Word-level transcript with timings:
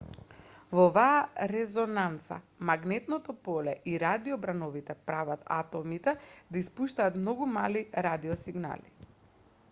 во 0.77 0.83
оваа 0.91 1.17
резонанца 1.51 2.37
магнетното 2.69 3.35
поле 3.47 3.75
и 3.91 3.93
радиобрановите 4.03 4.95
прават 5.11 5.43
атомите 5.57 6.13
да 6.55 6.59
испуштаат 6.63 7.19
многу 7.25 7.49
мали 7.59 7.85
радиосигнали 8.09 8.95